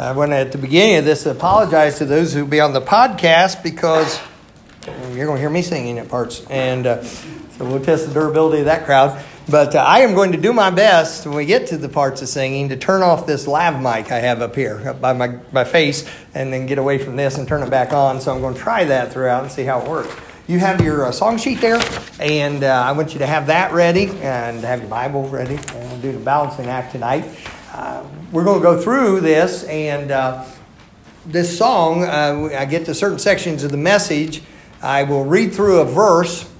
[0.00, 2.72] I want to, at the beginning of this, apologize to those who will be on
[2.72, 4.18] the podcast because
[5.12, 6.42] you're going to hear me singing at parts.
[6.48, 9.22] And uh, so we'll test the durability of that crowd.
[9.46, 12.22] But uh, I am going to do my best when we get to the parts
[12.22, 15.38] of singing to turn off this lav mic I have up here up by my,
[15.52, 18.22] my face and then get away from this and turn it back on.
[18.22, 20.16] So I'm going to try that throughout and see how it works.
[20.48, 21.80] You have your uh, song sheet there,
[22.18, 25.56] and uh, I want you to have that ready and have your Bible ready.
[25.56, 27.24] And we'll do the balancing act tonight.
[27.72, 30.44] Uh, we're going to go through this, and uh,
[31.26, 34.42] this song, uh, I get to certain sections of the message.
[34.82, 36.50] I will read through a verse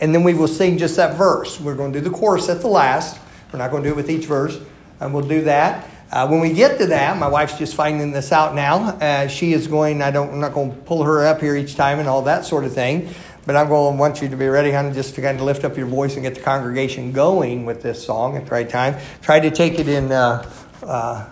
[0.00, 1.60] and then we will sing just that verse.
[1.60, 3.20] We're going to do the chorus at the last.
[3.52, 4.58] We're not going to do it with each verse,
[4.98, 5.88] and we'll do that.
[6.10, 8.88] Uh, when we get to that, my wife's just finding this out now.
[8.96, 10.02] Uh, she is going.
[10.02, 10.32] I don't.
[10.32, 12.72] I'm not going to pull her up here each time and all that sort of
[12.72, 13.10] thing.
[13.50, 15.64] But I'm going to want you to be ready, honey, just to kind of lift
[15.64, 18.94] up your voice and get the congregation going with this song at the right time.
[19.22, 20.48] Try to take it in uh,
[20.86, 21.28] uh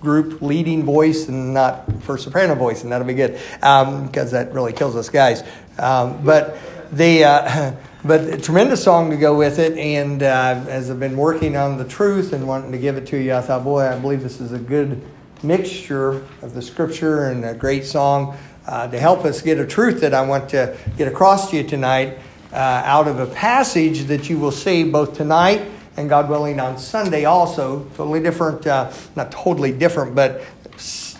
[0.00, 4.52] group leading voice and not for soprano voice, and that'll be good because um, that
[4.52, 5.44] really kills us guys.
[5.78, 6.58] Um, but
[6.90, 7.72] the uh,
[8.04, 9.78] but a tremendous song to go with it.
[9.78, 13.16] And uh, as I've been working on the truth and wanting to give it to
[13.16, 15.00] you, I thought, boy, I believe this is a good
[15.44, 20.00] mixture of the scripture and a great song uh, to help us get a truth
[20.00, 22.18] that I want to get across to you tonight
[22.52, 25.62] uh, out of a passage that you will see both tonight
[25.96, 27.84] and God willing on Sunday also.
[27.96, 30.42] Totally different, uh, not totally different, but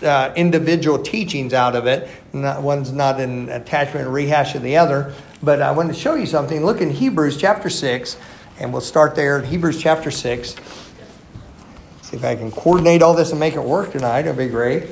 [0.01, 2.09] uh, individual teachings out of it.
[2.33, 5.13] Not, one's not an attachment rehash of the other.
[5.41, 6.65] But I want to show you something.
[6.65, 8.17] Look in Hebrews chapter 6,
[8.59, 10.55] and we'll start there in Hebrews chapter 6.
[12.01, 14.21] See if I can coordinate all this and make it work tonight.
[14.21, 14.83] It'll be great.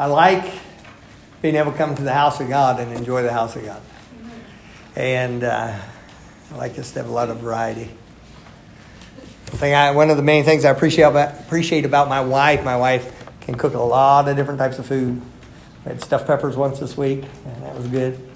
[0.00, 0.50] I like
[1.42, 3.82] being able to come to the house of God and enjoy the house of God.
[4.96, 5.78] And uh,
[6.50, 7.90] I like us to have a lot of variety.
[9.60, 13.30] I, one of the main things I appreciate about, appreciate about my wife, my wife
[13.42, 15.20] can cook a lot of different types of food.
[15.84, 18.26] I had stuffed peppers once this week, and that was good.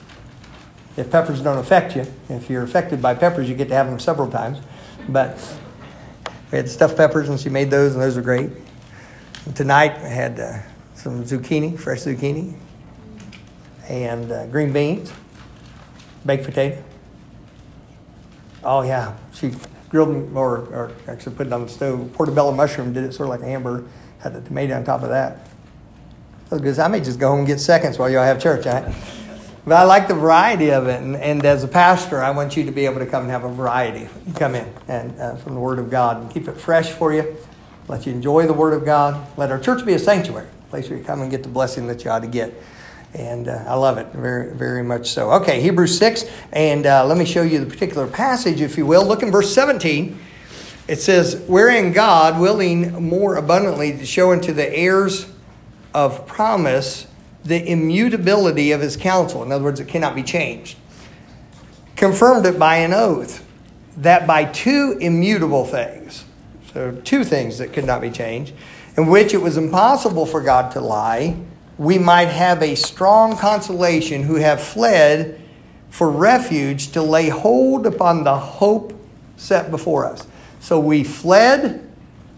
[0.99, 3.99] If peppers don't affect you, if you're affected by peppers, you get to have them
[3.99, 4.59] several times.
[5.09, 5.39] But
[6.53, 8.51] we had stuffed peppers, and she made those, and those were great.
[9.47, 10.59] And tonight, I had uh,
[11.05, 12.55] some zucchini, fresh zucchini,
[13.91, 15.13] and uh, green beans,
[16.25, 16.83] baked potato.
[18.65, 19.15] Oh, yeah.
[19.35, 19.53] She
[19.91, 22.11] grilled them, or, or actually put it on the stove.
[22.15, 23.87] Portobello mushroom did it sort of like a hamburger
[24.21, 25.47] had the tomato on top of that.
[26.49, 28.95] Because I may just go home and get seconds while y'all have church, right?
[29.67, 32.65] But I like the variety of it, and, and as a pastor, I want you
[32.65, 34.09] to be able to come and have a variety.
[34.37, 37.37] Come in and uh, from the Word of God and keep it fresh for you.
[37.89, 39.27] Let you enjoy the Word of God.
[39.37, 42.05] Let our church be a sanctuary, place where you come and get the blessing that
[42.05, 42.53] you ought to get.
[43.15, 45.31] And uh, I love it very, very much so.
[45.35, 49.07] Okay, Hebrews 6, and uh, let me show you the particular passage, if you will.
[49.07, 50.19] Look in verse 17.
[50.89, 55.31] It says, Wherein God, willing more abundantly to show unto the heirs
[55.95, 57.07] of promise
[57.45, 59.45] the immutability of his counsel.
[59.45, 60.77] In other words, it cannot be changed.
[61.95, 63.47] Confirmed it by an oath,
[63.99, 66.25] that by two immutable things,
[66.73, 68.55] so two things that could not be changed,
[68.97, 71.37] in which it was impossible for God to lie,
[71.79, 75.41] we might have a strong consolation who have fled
[75.91, 78.93] for refuge to lay hold upon the hope
[79.37, 80.27] set before us.
[80.61, 81.91] So we fled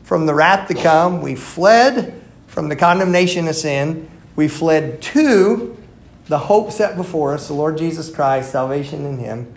[0.02, 1.20] from the wrath to come.
[1.20, 4.08] We fled from the condemnation of sin.
[4.34, 5.76] We fled to
[6.28, 9.54] the hope set before us, the Lord Jesus Christ, salvation in Him.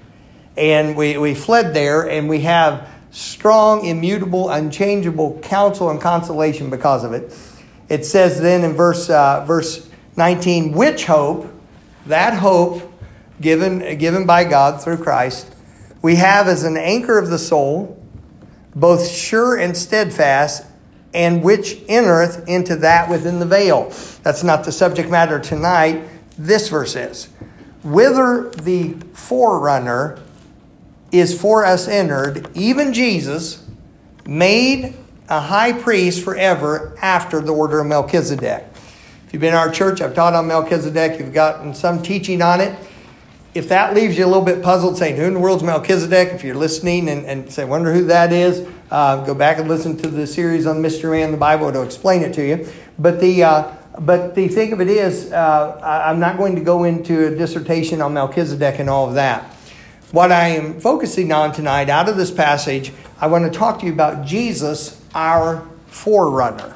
[0.56, 7.04] And we, we fled there, and we have strong, immutable, unchangeable counsel and consolation because
[7.04, 7.36] of it.
[7.90, 11.52] It says then in verse, uh, verse 19, which hope,
[12.06, 12.92] that hope
[13.42, 15.54] given, given by God through Christ,
[16.02, 17.96] we have as an anchor of the soul
[18.76, 20.66] both sure and steadfast,
[21.14, 23.92] and which entereth into that within the veil.
[24.24, 26.04] That's not the subject matter tonight.
[26.38, 27.30] This verse is.
[27.84, 30.20] Whither the forerunner
[31.12, 33.66] is for us entered, even Jesus,
[34.26, 34.96] made
[35.28, 38.66] a high priest forever after the order of Melchizedek.
[39.26, 42.62] If you've been in our church, I've taught on Melchizedek, you've gotten some teaching on
[42.62, 42.76] it
[43.56, 46.34] if that leaves you a little bit puzzled, saying, Who in the world's Melchizedek?
[46.34, 49.98] If you're listening and, and say, Wonder who that is, uh, go back and listen
[49.98, 52.68] to the series on Mystery Man the Bible to explain it to you.
[53.00, 56.84] But the, uh, but the thing of it is, uh, I'm not going to go
[56.84, 59.56] into a dissertation on Melchizedek and all of that.
[60.12, 62.92] What I am focusing on tonight out of this passage,
[63.22, 66.76] I want to talk to you about Jesus, our forerunner.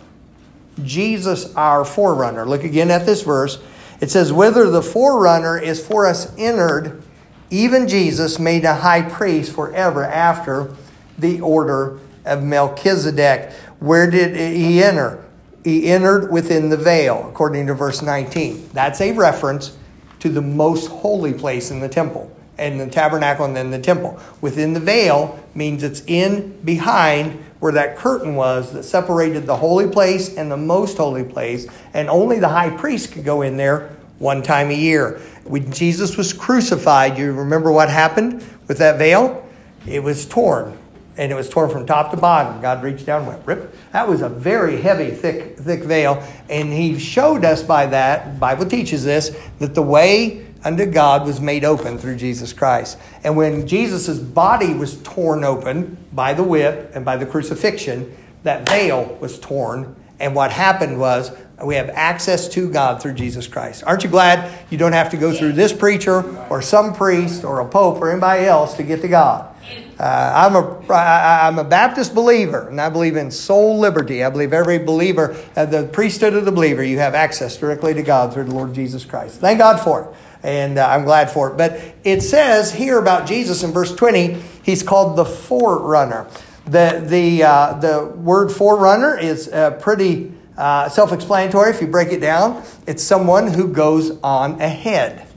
[0.83, 2.45] Jesus, our forerunner.
[2.45, 3.57] Look again at this verse.
[4.01, 7.01] It says, Whether the forerunner is for us entered,
[7.49, 10.75] even Jesus made a high priest forever after
[11.17, 13.51] the order of Melchizedek.
[13.79, 15.25] Where did he enter?
[15.63, 18.69] He entered within the veil, according to verse 19.
[18.73, 19.75] That's a reference
[20.19, 24.19] to the most holy place in the temple and the tabernacle and then the temple.
[24.41, 29.87] Within the veil means it's in behind where that curtain was that separated the holy
[29.87, 33.95] place and the most holy place, and only the high priest could go in there
[34.19, 35.21] one time a year.
[35.45, 39.47] When Jesus was crucified, you remember what happened with that veil?
[39.87, 40.77] It was torn,
[41.17, 42.61] and it was torn from top to bottom.
[42.61, 43.75] God reached down and went, rip.
[43.91, 48.65] That was a very heavy, thick, thick veil, and He showed us by that, Bible
[48.65, 52.97] teaches this, that the way unto God was made open through Jesus Christ.
[53.23, 58.67] And when Jesus' body was torn open by the whip and by the crucifixion, that
[58.67, 59.95] veil was torn.
[60.19, 61.31] And what happened was
[61.63, 63.83] we have access to God through Jesus Christ.
[63.85, 67.59] Aren't you glad you don't have to go through this preacher or some priest or
[67.59, 69.52] a pope or anybody else to get to God?
[69.99, 74.23] Uh, I'm, a, I'm a Baptist believer, and I believe in soul liberty.
[74.23, 78.03] I believe every believer, uh, the priesthood of the believer, you have access directly to
[78.03, 79.39] God through the Lord Jesus Christ.
[79.39, 81.57] Thank God for it and uh, I'm glad for it.
[81.57, 86.27] But it says here about Jesus in verse 20, he's called the forerunner.
[86.65, 92.11] The, the, uh, the word forerunner is uh, pretty uh, self explanatory if you break
[92.11, 92.63] it down.
[92.85, 95.27] It's someone who goes on ahead.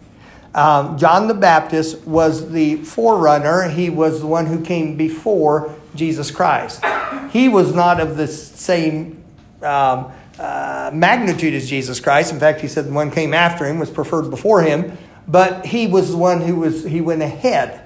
[0.56, 6.31] Um, John the Baptist was the forerunner, he was the one who came before Jesus
[6.31, 6.82] Christ.
[7.31, 9.23] He was not of the same.
[9.62, 12.31] Um, uh, magnitude as Jesus Christ.
[12.31, 15.87] In fact, he said the one came after him was preferred before him, but he
[15.87, 17.81] was the one who was he went ahead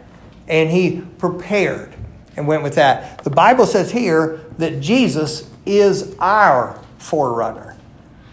[0.49, 1.95] and he prepared
[2.37, 3.23] and went with that.
[3.23, 7.70] The Bible says here that Jesus is our forerunner.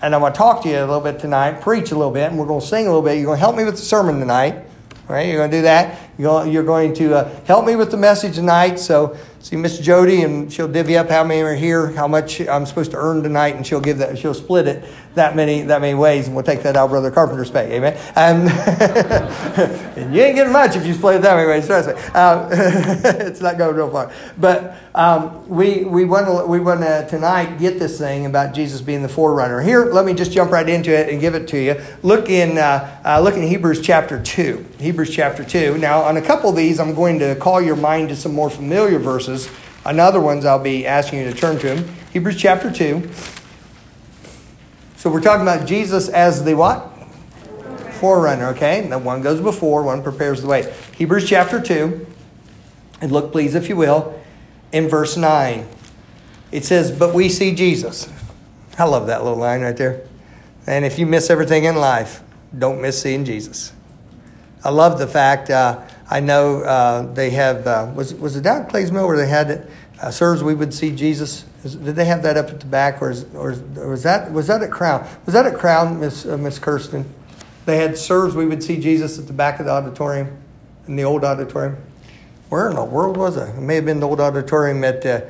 [0.01, 2.29] And I'm going to talk to you a little bit tonight, preach a little bit,
[2.29, 3.15] and we're going to sing a little bit.
[3.15, 4.65] You're going to help me with the sermon tonight.
[5.07, 5.27] Right?
[5.27, 5.97] You're going to do that.
[6.17, 8.77] You're going to help me with the message tonight.
[8.77, 12.65] So see Miss Jody, and she'll divvy up how many are here, how much I'm
[12.65, 14.17] supposed to earn tonight, and she'll give that.
[14.17, 14.83] She'll split it
[15.17, 17.75] that many that many ways, and we'll take that out Brother Carpenter's pay.
[17.75, 17.97] Amen.
[18.15, 18.49] And,
[19.97, 21.67] and you ain't getting much if you split it that many ways.
[21.67, 21.93] Trust me.
[22.13, 24.11] Um, it's not going real far.
[24.37, 28.81] But um, we we want to we want to tonight get this thing about Jesus
[28.81, 29.61] being the forerunner.
[29.61, 31.81] Here, let me just jump right into it and give it to you.
[32.03, 34.65] Look in uh, uh, look in Hebrews chapter two.
[34.79, 35.77] Hebrews chapter two.
[35.77, 38.49] Now, on a couple of these, I'm going to call your mind to some more
[38.49, 39.49] familiar verses.
[39.85, 41.95] On other ones, I'll be asking you to turn to them.
[42.11, 43.09] Hebrews chapter 2.
[44.97, 46.91] So we're talking about Jesus as the what?
[47.99, 48.87] Forerunner, okay?
[48.87, 50.73] Now one goes before, one prepares the way.
[50.97, 52.05] Hebrews chapter 2.
[53.01, 54.19] And look, please, if you will,
[54.71, 55.67] in verse 9.
[56.51, 58.09] It says, But we see Jesus.
[58.79, 60.01] I love that little line right there.
[60.65, 62.23] And if you miss everything in life,
[62.57, 63.73] don't miss seeing Jesus.
[64.63, 68.63] I love the fact uh, I know uh, they have uh, was was it down
[68.63, 69.69] at Clays Mill where they had
[70.01, 71.45] uh, sirs we would see Jesus.
[71.63, 74.03] Is, did they have that up at the back or, is, or, is, or was
[74.03, 75.07] that was that at Crown?
[75.25, 77.05] Was that at Crown, Miss uh, Miss Kirsten?
[77.65, 80.37] They had sirs we would see Jesus at the back of the auditorium,
[80.87, 81.77] in the old auditorium.
[82.49, 83.49] Where in the world was it?
[83.49, 85.21] It may have been the old auditorium at uh,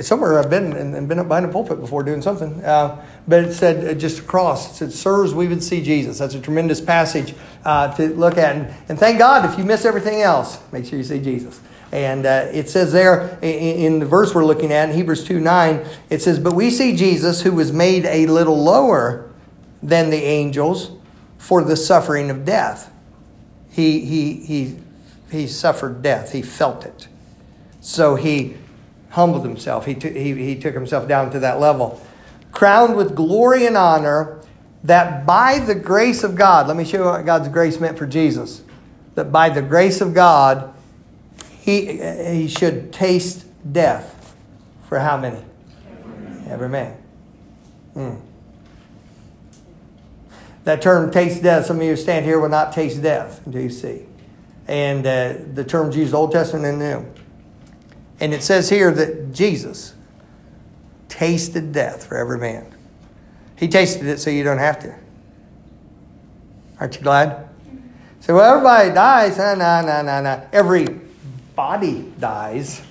[0.00, 2.64] somewhere I've been and been up behind a pulpit before doing something.
[2.64, 6.18] Uh, but it said uh, just across, it said, Sirs, we would see Jesus.
[6.18, 7.34] That's a tremendous passage
[7.64, 8.56] uh, to look at.
[8.56, 11.60] And, and, thank God if you miss everything else, make sure you see Jesus.
[11.94, 15.38] And uh, it says there in, in, the verse we're looking at, in Hebrews 2
[15.38, 19.30] 9, it says, But we see Jesus who was made a little lower
[19.80, 20.90] than the angels
[21.38, 22.92] for the suffering of death.
[23.70, 24.76] He, he, he,
[25.30, 27.06] he suffered death, he felt it.
[27.80, 28.56] So he
[29.10, 29.86] humbled himself.
[29.86, 32.04] He, t- he, he took himself down to that level.
[32.50, 34.40] Crowned with glory and honor,
[34.82, 38.06] that by the grace of God, let me show you what God's grace meant for
[38.06, 38.62] Jesus.
[39.14, 40.73] That by the grace of God,
[41.64, 44.36] he, he should taste death.
[44.86, 45.42] For how many?
[46.46, 46.94] Every man.
[47.94, 48.16] Hmm.
[50.64, 53.70] That term taste death, some of you stand here will not taste death until you
[53.70, 54.02] see.
[54.68, 57.06] And uh, the terms used Old Testament and New.
[58.20, 59.94] And it says here that Jesus
[61.08, 62.74] tasted death for every man.
[63.56, 64.94] He tasted it so you don't have to.
[66.78, 67.48] Aren't you glad?
[68.20, 69.38] So, well, everybody dies.
[69.38, 70.46] No, no, no, no, no.
[70.52, 71.00] Every
[71.54, 72.82] body dies,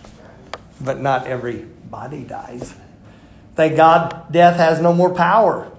[0.81, 2.73] but not every body dies.
[3.55, 5.71] Thank God death has no more power.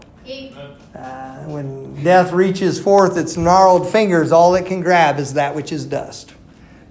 [0.95, 5.73] Uh, when death reaches forth its gnarled fingers, all it can grab is that which
[5.73, 6.35] is dust.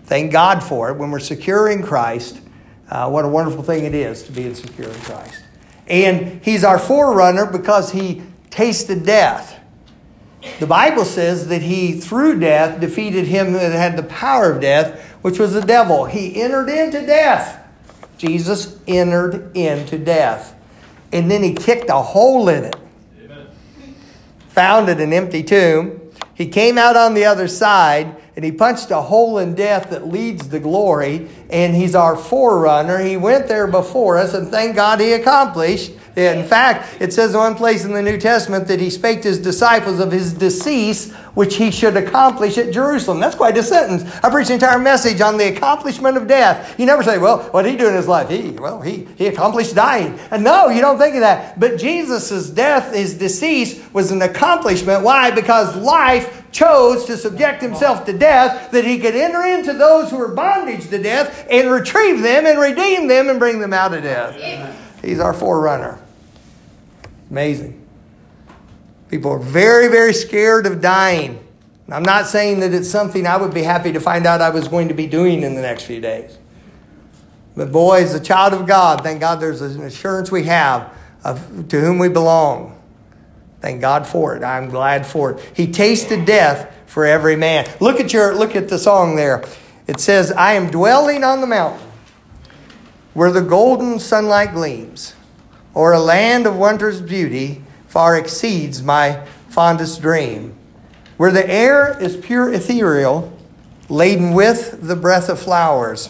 [0.06, 0.98] Thank God for it.
[0.98, 2.42] When we're secure in Christ,
[2.90, 5.42] uh, what a wonderful thing it is to be secure in Christ.
[5.88, 9.53] And he's our forerunner because he tasted death.
[10.60, 15.02] The Bible says that he, through death, defeated him that had the power of death,
[15.22, 16.06] which was the devil.
[16.06, 17.66] He entered into death.
[18.18, 20.56] Jesus entered into death.
[21.12, 22.76] And then he kicked a hole in it.
[23.24, 23.48] Amen.
[24.50, 26.00] Found it an empty tomb.
[26.34, 30.08] He came out on the other side and he punched a hole in death that
[30.08, 32.98] leads to glory, and he's our forerunner.
[32.98, 35.92] He went there before us, and thank God he accomplished.
[36.16, 39.40] In fact, it says one place in the New Testament that he spake to his
[39.40, 43.20] disciples of his decease, which he should accomplish at Jerusalem.
[43.20, 44.04] That's quite a sentence.
[44.24, 46.80] I preached an entire message on the accomplishment of death.
[46.80, 48.30] You never say, well, what did he do in his life?
[48.30, 50.20] He, well, he, he accomplished dying.
[50.30, 51.60] And no, you don't think of that.
[51.60, 55.04] But Jesus' death, his decease, was an accomplishment.
[55.04, 55.32] Why?
[55.32, 60.18] Because life chose to subject himself to death that he could enter into those who
[60.18, 64.04] were bondage to death and retrieve them and redeem them and bring them out of
[64.04, 64.36] death.
[65.02, 66.00] He's our forerunner.
[67.34, 67.84] Amazing.
[69.10, 71.44] People are very, very scared of dying.
[71.90, 74.68] I'm not saying that it's something I would be happy to find out I was
[74.68, 76.38] going to be doing in the next few days.
[77.56, 81.70] But boy, as a child of God, thank God there's an assurance we have of
[81.70, 82.80] to whom we belong.
[83.62, 84.44] Thank God for it.
[84.44, 85.52] I'm glad for it.
[85.56, 87.68] He tasted death for every man.
[87.80, 89.44] Look at your look at the song there.
[89.88, 91.90] It says, I am dwelling on the mountain
[93.16, 95.16] where the golden sunlight gleams,
[95.74, 100.56] or a land of wondrous beauty far exceeds my fondest dream,
[101.18, 103.32] where the air is pure ethereal,
[103.90, 106.10] laden with the breath of flowers.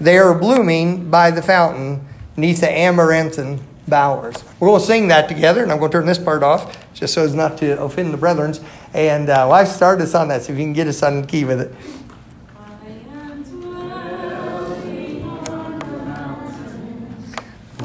[0.00, 4.42] They are blooming by the fountain neath the amaranthine bowers.
[4.58, 7.14] We're going to sing that together, and I'm going to turn this part off just
[7.14, 8.54] so as not to offend the brethren.
[8.94, 11.24] And uh, well, I started us on that, so if you can get us on
[11.26, 11.72] key with it.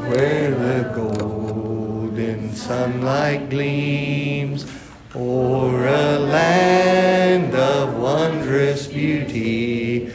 [0.09, 0.66] Where
[2.67, 4.65] sunlight gleams
[5.15, 10.11] o'er a land of wondrous beauty,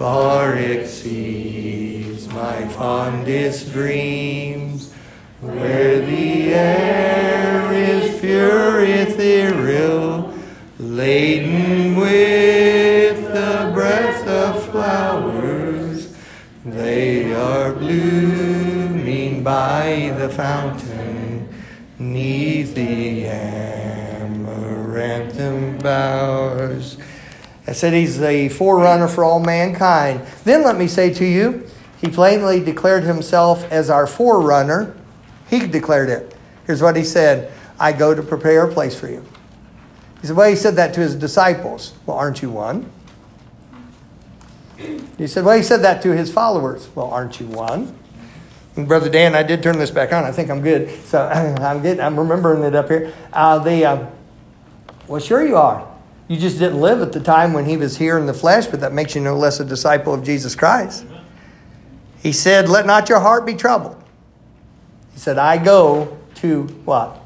[0.00, 4.92] far exceeds my fondest dreams,
[5.40, 10.34] where the air is pure ethereal,
[10.80, 16.12] laden with the breath of flowers.
[16.64, 21.11] They are blooming by the fountain,
[22.02, 26.98] neath the amaranthine bowers.
[27.66, 30.20] I said he's the forerunner for all mankind.
[30.44, 31.66] Then let me say to you,
[31.98, 34.96] he plainly declared himself as our forerunner.
[35.48, 36.34] He declared it.
[36.66, 39.24] Here's what he said I go to prepare a place for you.
[40.20, 41.94] He said, Well, he said that to his disciples.
[42.06, 42.90] Well, aren't you one?
[45.16, 46.88] He said, Well, he said that to his followers.
[46.94, 47.94] Well, aren't you one?
[48.74, 50.24] Brother Dan, I did turn this back on.
[50.24, 50.90] I think I'm good.
[51.04, 51.22] So
[51.60, 53.12] I'm getting, I'm remembering it up here.
[53.32, 54.06] Uh, the, uh,
[55.06, 55.88] well, sure you are.
[56.28, 58.80] You just didn't live at the time when he was here in the flesh, but
[58.80, 61.04] that makes you no less a disciple of Jesus Christ.
[62.22, 64.02] He said, Let not your heart be troubled.
[65.12, 67.22] He said, I go to what?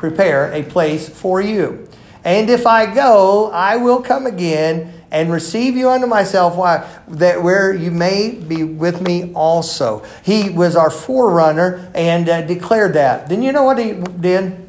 [0.00, 1.86] prepare a place for you.
[2.24, 7.42] And if I go, I will come again and receive you unto myself why that
[7.42, 10.04] where you may be with me also.
[10.24, 13.28] He was our forerunner and uh, declared that.
[13.28, 14.68] Then you know what he did?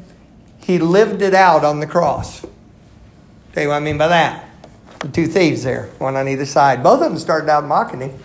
[0.58, 2.40] He lived it out on the cross.
[3.52, 4.48] Tell you what i mean by that.
[5.00, 6.82] The two thieves there one on either side.
[6.82, 8.18] Both of them started out mocking him.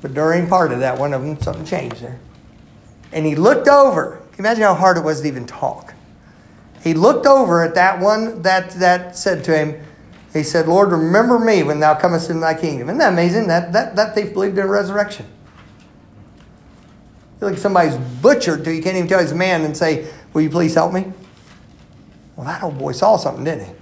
[0.00, 2.20] But during part of that one of them something changed there.
[3.12, 4.22] And he looked over.
[4.38, 5.94] Imagine how hard it was to even talk?
[6.82, 9.82] He looked over at that one that, that said to him,
[10.34, 12.88] he said, Lord, remember me when thou comest in thy kingdom.
[12.88, 13.46] Isn't that amazing?
[13.46, 15.26] That, that, that thief believed in resurrection.
[17.36, 20.08] I feel like somebody's butchered till you can't even tell he's a man and say,
[20.32, 21.12] Will you please help me?
[22.36, 23.72] Well, that old boy saw something, didn't he?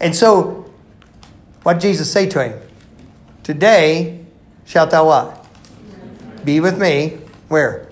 [0.00, 0.72] And so,
[1.62, 2.60] what did Jesus say to him?
[3.42, 4.24] Today
[4.64, 5.46] shalt thou what?
[6.44, 7.18] Be with me.
[7.48, 7.88] Where?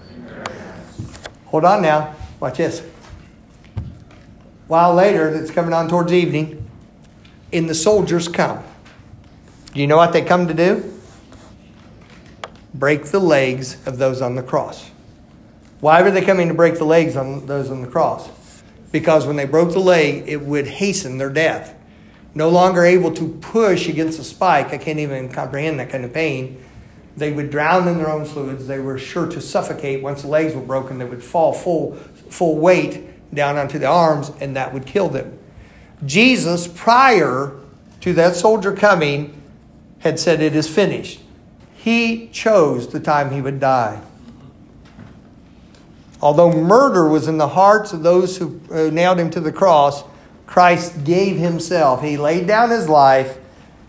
[1.47, 2.15] Hold on now.
[2.41, 2.83] Watch this
[4.69, 6.68] while later, that's coming on towards evening,
[7.52, 8.62] and the soldiers come.
[9.73, 10.95] Do you know what they come to do?
[12.75, 14.90] Break the legs of those on the cross.
[15.81, 18.28] Why were they coming to break the legs on those on the cross?
[18.90, 21.75] Because when they broke the leg, it would hasten their death.
[22.35, 26.12] No longer able to push against a spike, I can't even comprehend that kind of
[26.12, 26.62] pain.
[27.17, 28.67] They would drown in their own fluids.
[28.67, 30.02] They were sure to suffocate.
[30.02, 31.95] Once the legs were broken, they would fall full,
[32.31, 35.38] full weight down onto the arms, and that would kill them.
[36.05, 37.52] Jesus, prior
[38.00, 39.40] to that soldier coming,
[40.00, 41.21] had said, It is finished.
[41.75, 44.00] He chose the time he would die.
[46.21, 50.02] Although murder was in the hearts of those who nailed him to the cross,
[50.47, 52.02] Christ gave himself.
[52.02, 53.38] He laid down his life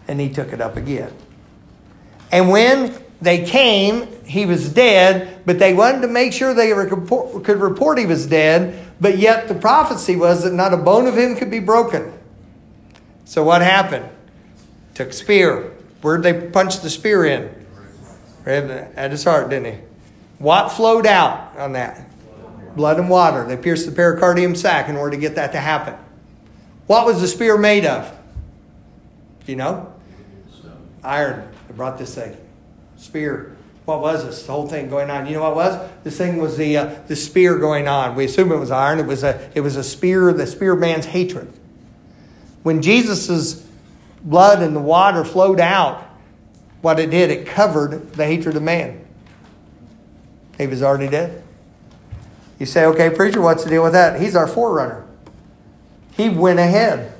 [0.07, 1.11] and he took it up again.
[2.31, 7.59] And when they came, he was dead, but they wanted to make sure they could
[7.59, 11.35] report he was dead, but yet the prophecy was that not a bone of him
[11.35, 12.13] could be broken.
[13.25, 14.09] So what happened?
[14.95, 15.71] Took spear.
[16.01, 17.53] Where'd they punch the spear in?
[18.45, 19.81] Right At his heart, didn't he?
[20.39, 22.09] What flowed out on that?
[22.75, 23.45] Blood and water.
[23.45, 25.95] They pierced the pericardium sac in order to get that to happen.
[26.87, 28.09] What was the spear made of?
[29.45, 29.93] Do you know?
[31.03, 31.47] Iron.
[31.67, 32.35] They brought this thing
[32.97, 33.55] spear.
[33.89, 34.45] What was this?
[34.45, 35.25] Whole thing going on.
[35.25, 35.89] You know what was?
[36.03, 38.13] This thing was the uh, the spear going on.
[38.13, 38.99] We assume it was iron.
[38.99, 40.31] It was a it was a spear.
[40.31, 41.51] The spear of man's hatred.
[42.61, 43.67] When Jesus's
[44.21, 46.07] blood and the water flowed out,
[46.81, 49.03] what it did, it covered the hatred of man.
[50.59, 51.41] He was already dead.
[52.59, 54.21] You say, okay, preacher, what's the deal with that?
[54.21, 55.03] He's our forerunner.
[56.15, 57.11] He went ahead.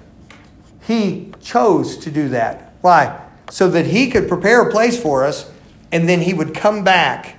[0.84, 2.76] He chose to do that.
[2.82, 3.26] Why?
[3.50, 5.50] So that he could prepare a place for us
[5.92, 7.38] and then he would come back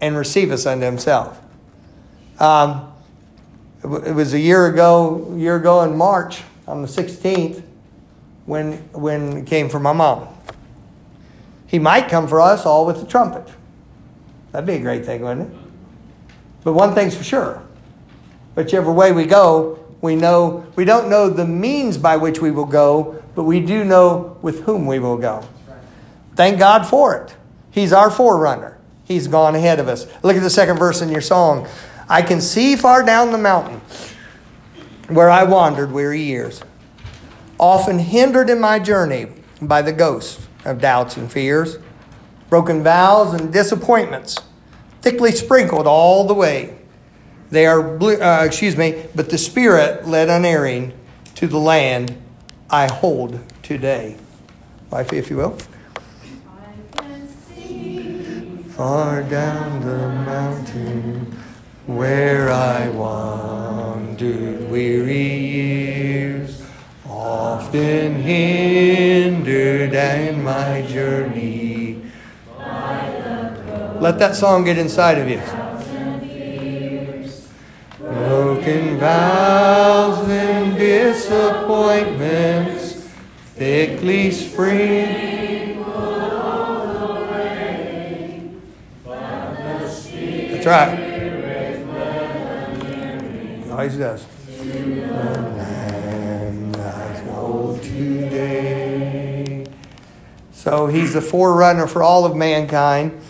[0.00, 1.40] and receive us unto himself.
[2.38, 2.92] Um,
[3.82, 7.62] it was a year ago, year ago in March on the 16th
[8.46, 10.28] when when it came for my mom.
[11.66, 13.46] He might come for us all with the trumpet.
[14.52, 15.58] That'd be a great thing, wouldn't it?
[16.64, 17.62] But one thing's for sure.
[18.54, 22.66] Whichever way we go, we know we don't know the means by which we will
[22.66, 25.44] go, but we do know with whom we will go.
[26.38, 27.34] Thank God for it.
[27.72, 28.78] He's our forerunner.
[29.02, 30.06] He's gone ahead of us.
[30.22, 31.66] Look at the second verse in your song.
[32.08, 33.80] I can see far down the mountain
[35.08, 36.62] where I wandered weary years,
[37.58, 39.26] often hindered in my journey
[39.60, 41.78] by the ghosts of doubts and fears,
[42.48, 44.38] broken vows and disappointments,
[45.02, 46.78] thickly sprinkled all the way.
[47.50, 50.92] They are, uh, excuse me, but the Spirit led unerring
[51.34, 52.16] to the land
[52.70, 54.18] I hold today.
[54.92, 55.58] Life, if you will.
[58.78, 61.36] Far down the mountain
[61.86, 66.64] where I wandered weary years,
[67.04, 72.02] often hindered in my journey.
[73.98, 75.42] Let that song get inside of you.
[77.98, 82.92] Broken vows and disappointments
[83.56, 85.37] thickly spring
[90.68, 91.08] right.
[93.70, 94.26] Always does.
[100.52, 103.20] So he's the forerunner for all of mankind.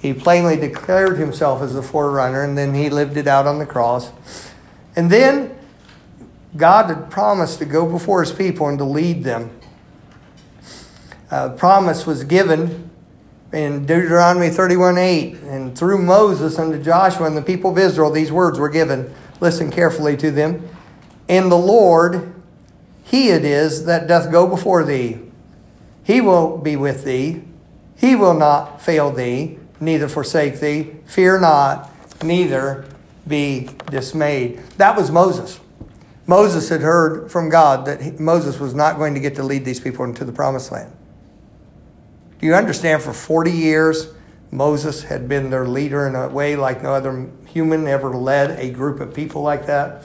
[0.00, 3.66] He plainly declared himself as the forerunner, and then he lived it out on the
[3.66, 4.12] cross.
[4.94, 5.56] And then
[6.56, 9.50] God had promised to go before his people and to lead them.
[11.30, 12.87] Uh, promise was given
[13.52, 18.30] in Deuteronomy 31 8, and through Moses unto Joshua and the people of Israel, these
[18.30, 19.12] words were given.
[19.40, 20.68] Listen carefully to them.
[21.28, 22.34] And the Lord,
[23.04, 25.18] He it is that doth go before thee.
[26.04, 27.42] He will be with thee.
[27.96, 30.94] He will not fail thee, neither forsake thee.
[31.06, 31.90] Fear not,
[32.22, 32.86] neither
[33.26, 34.58] be dismayed.
[34.76, 35.60] That was Moses.
[36.26, 39.80] Moses had heard from God that Moses was not going to get to lead these
[39.80, 40.92] people into the promised land.
[42.38, 43.02] Do you understand?
[43.02, 44.12] For 40 years,
[44.50, 48.70] Moses had been their leader in a way like no other human ever led a
[48.70, 50.04] group of people like that.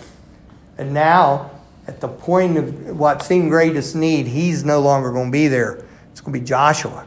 [0.78, 1.52] And now,
[1.88, 5.86] at the point of what seemed greatest need, he's no longer going to be there.
[6.12, 7.06] It's going to be Joshua.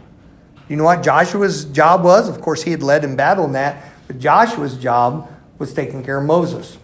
[0.55, 2.29] Do you know what Joshua's job was?
[2.29, 6.19] Of course, he had led in battle in that, but Joshua's job was taking care
[6.19, 6.79] of Moses.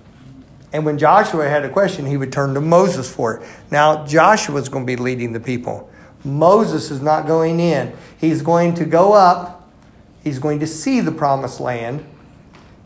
[0.73, 3.49] And when Joshua had a question, he would turn to Moses for it.
[3.71, 5.91] Now, Joshua's going to be leading the people.
[6.25, 7.93] Moses is not going in.
[8.19, 9.71] He's going to go up,
[10.23, 12.05] he's going to see the promised land,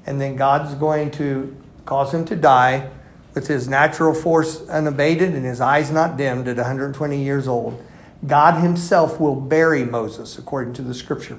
[0.07, 2.90] and then God's going to cause him to die
[3.35, 7.83] with his natural force unabated and his eyes not dimmed at 120 years old.
[8.27, 11.38] God Himself will bury Moses, according to the scripture.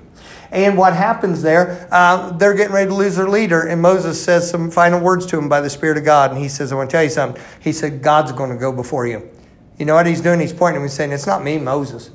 [0.52, 4.50] And what happens there, uh, they're getting ready to lose their leader, and Moses says
[4.50, 6.32] some final words to him by the Spirit of God.
[6.32, 7.42] And he says, I want to tell you something.
[7.60, 9.30] He said, God's going to go before you.
[9.78, 10.40] You know what he's doing?
[10.40, 12.12] He's pointing and saying, It's not me, Moses.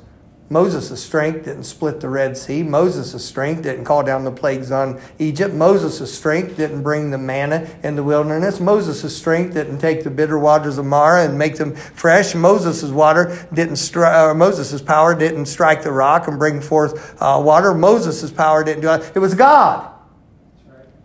[0.49, 2.61] Moses' strength didn't split the Red Sea.
[2.61, 5.53] Moses' strength didn't call down the plagues on Egypt.
[5.53, 8.59] Moses' strength didn't bring the manna in the wilderness.
[8.59, 12.35] Moses' strength didn't take the bitter waters of Marah and make them fresh.
[12.35, 17.41] Moses' water didn't stri- uh, Moses' power didn't strike the rock and bring forth uh,
[17.43, 17.73] water.
[17.73, 19.11] Moses' power didn't do it.
[19.15, 19.89] It was God.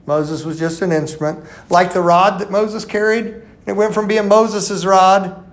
[0.05, 1.45] Moses was just an instrument.
[1.71, 5.48] Like the rod that Moses carried, it went from being Moses' rod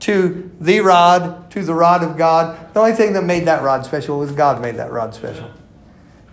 [0.00, 2.74] to the rod, to the rod of God.
[2.74, 5.50] The only thing that made that rod special was God made that rod special.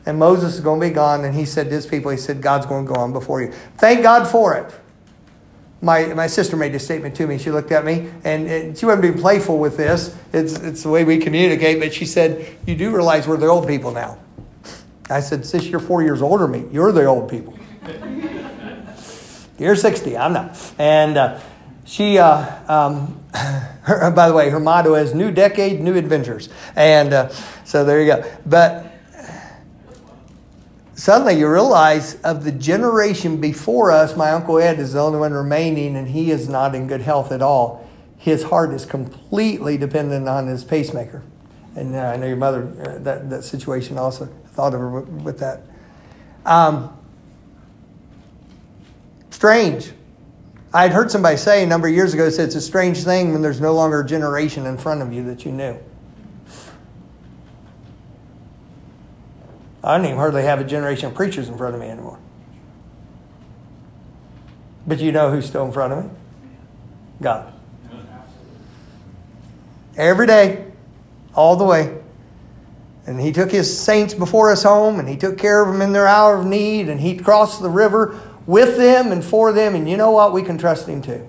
[0.06, 1.24] and Moses is going to be gone.
[1.24, 3.52] And he said to his people, he said, God's going to go on before you.
[3.78, 4.74] Thank God for it.
[5.84, 7.40] My, my sister made a statement to me.
[7.40, 10.16] She looked at me, and, and she wasn't being playful with this.
[10.32, 11.80] It's, it's the way we communicate.
[11.80, 14.20] But she said, You do realize we're the old people now.
[15.10, 16.70] I said, Sis, you're four years older than me.
[16.72, 17.58] You're the old people.
[19.58, 20.18] you're 60.
[20.18, 20.74] I'm not.
[20.78, 21.40] And uh,
[21.92, 26.48] she, uh, um, her, by the way, her motto is New Decade, New Adventures.
[26.74, 27.28] And uh,
[27.66, 28.32] so there you go.
[28.46, 28.94] But
[30.94, 35.34] suddenly you realize of the generation before us, my Uncle Ed is the only one
[35.34, 37.86] remaining, and he is not in good health at all.
[38.18, 41.22] His heart is completely dependent on his pacemaker.
[41.76, 45.10] And uh, I know your mother, uh, that, that situation also, thought of her with,
[45.24, 45.64] with that.
[46.46, 46.98] Um,
[49.30, 49.92] strange.
[50.74, 53.34] I had heard somebody say a number of years ago, said it's a strange thing
[53.34, 55.78] when there's no longer a generation in front of you that you knew.
[59.84, 62.20] I don't even hardly have a generation of preachers in front of me anymore.
[64.88, 66.12] But you know who's still in front of me?
[67.22, 67.54] God.
[69.98, 70.72] Every day,
[71.36, 71.98] all the way.
[73.06, 75.92] And he took his saints before us home, and he took care of them in
[75.92, 79.76] their hour of need, and he crossed the river with them and for them.
[79.76, 80.34] And you know what?
[80.34, 81.28] We can trust him too.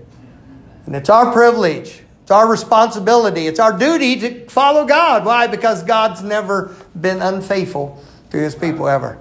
[0.87, 5.25] And it's our privilege, it's our responsibility, it's our duty to follow God.
[5.25, 5.47] Why?
[5.47, 9.19] Because God's never been unfaithful to his people ever.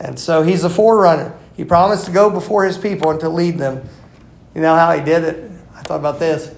[0.00, 1.34] And so he's a forerunner.
[1.56, 3.88] He promised to go before his people and to lead them.
[4.54, 5.50] You know how he did it?
[5.74, 6.54] I thought about this.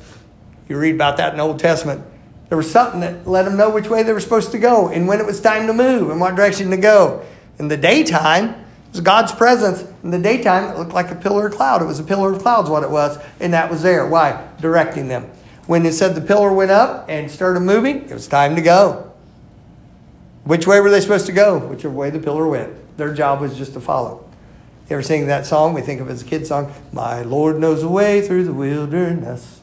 [0.69, 2.03] You read about that in the Old Testament.
[2.49, 5.07] There was something that let them know which way they were supposed to go and
[5.09, 7.25] when it was time to move and what direction to go.
[7.59, 8.64] In the daytime,
[8.95, 9.85] was God's presence.
[10.05, 11.83] In the daytime, it looked like a pillar of cloud.
[11.83, 14.07] It was a pillar of clouds, what it was, and that was there.
[14.07, 14.49] Why?
[14.61, 15.31] Directing them.
[15.67, 19.13] When it said the pillar went up and started moving, it was time to go.
[20.45, 21.59] Which way were they supposed to go?
[21.59, 22.97] Whichever way the pillar went.
[22.97, 24.29] Their job was just to follow.
[24.89, 25.73] You ever sing that song?
[25.73, 26.73] We think of it as a kid song.
[26.93, 29.61] My Lord knows the way through the wilderness.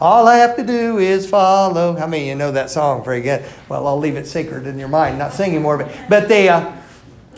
[0.00, 1.96] All I have to do is follow.
[1.96, 3.44] How many of you know that song very good?
[3.68, 5.98] Well, I'll leave it sacred in your mind, not singing more of it.
[6.08, 6.72] But they, uh,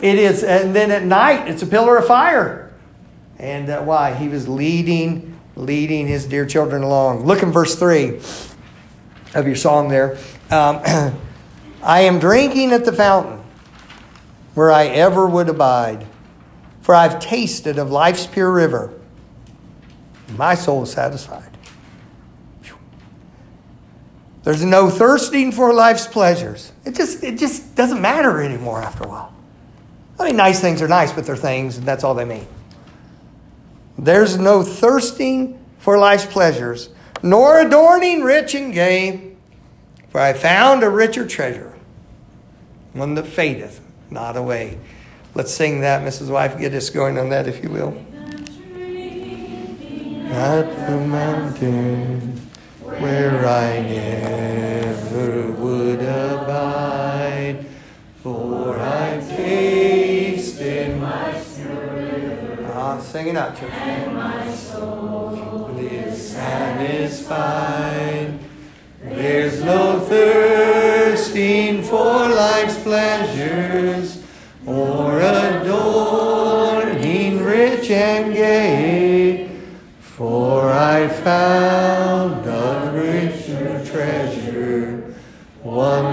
[0.01, 2.73] it is, and then at night, it's a pillar of fire.
[3.37, 4.13] And uh, why?
[4.13, 7.25] He was leading, leading his dear children along.
[7.25, 8.19] Look in verse 3
[9.33, 10.17] of your song there.
[10.49, 10.81] Um,
[11.83, 13.43] I am drinking at the fountain
[14.53, 16.05] where I ever would abide,
[16.81, 18.93] for I've tasted of life's pure river.
[20.35, 21.57] My soul is satisfied.
[24.43, 26.71] There's no thirsting for life's pleasures.
[26.85, 29.33] It just, it just doesn't matter anymore after a while.
[30.21, 32.45] I mean, nice things are nice, but they're things, and that's all they mean.
[33.97, 36.89] There's no thirsting for life's pleasures,
[37.23, 39.33] nor adorning rich and gay,
[40.09, 41.75] for I found a richer treasure,
[42.93, 43.81] one that fadeth
[44.11, 44.77] not away.
[45.33, 46.29] Let's sing that, Mrs.
[46.29, 46.59] Wife.
[46.59, 47.97] Get us going on that, if you will.
[50.33, 52.37] At the mountain
[52.81, 57.65] where I never would abide,
[58.21, 58.77] for
[59.31, 60.10] tasted my
[62.73, 63.71] Ah, sing it out, church.
[63.71, 67.59] And my soul is satisfied.
[69.03, 74.23] There's no thirsting for life's pleasures
[74.65, 76.23] or adorning
[77.43, 79.49] rich and gay,
[79.99, 85.15] for I found a richer treasure,
[85.63, 86.10] one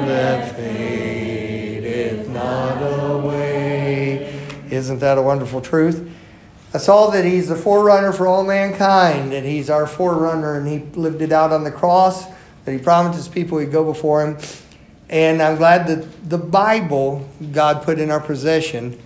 [4.78, 6.08] Isn't that a wonderful truth?
[6.72, 10.78] I saw that he's the forerunner for all mankind, and he's our forerunner, and he
[10.98, 12.26] lived it out on the cross
[12.64, 14.38] that he promised his people he'd go before him.
[15.08, 19.00] And I'm glad that the Bible God put in our possession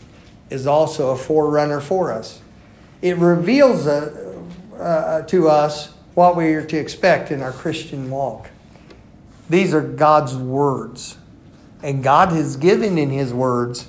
[0.51, 2.43] is also a forerunner for us.
[3.01, 4.45] It reveals uh,
[4.77, 8.51] uh, to us what we are to expect in our Christian walk.
[9.49, 11.17] These are God's words.
[11.83, 13.89] And God has given in His words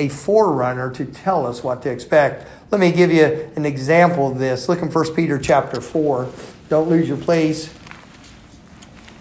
[0.00, 2.48] a forerunner to tell us what to expect.
[2.70, 4.66] Let me give you an example of this.
[4.66, 6.26] Look in 1 Peter chapter 4.
[6.70, 7.72] Don't lose your place.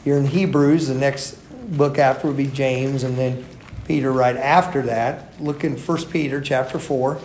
[0.05, 1.35] You're in Hebrews, the next
[1.77, 3.45] book after would be James, and then
[3.85, 5.39] Peter right after that.
[5.41, 7.19] Look in 1 Peter chapter 4.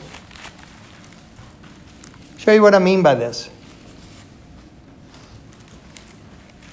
[2.38, 3.48] Show you what I mean by this.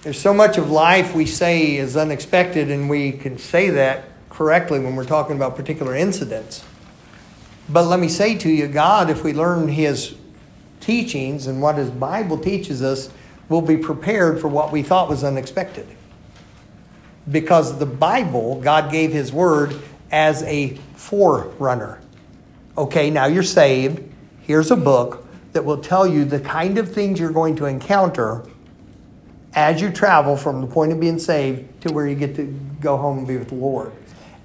[0.02, 4.80] There's so much of life we say is unexpected, and we can say that correctly
[4.80, 6.66] when we're talking about particular incidents.
[7.72, 10.16] But let me say to you, God, if we learn His
[10.82, 13.10] teachings and what His Bible teaches us,
[13.48, 15.88] we'll be prepared for what we thought was unexpected.
[17.30, 19.82] Because the Bible, God gave His Word,
[20.12, 22.02] as a forerunner.
[22.78, 24.04] Okay, now you're saved.
[24.42, 28.44] Here's a book that will tell you the kind of things you're going to encounter
[29.54, 32.46] as you travel from the point of being saved to where you get to
[32.82, 33.92] go home and be with the Lord.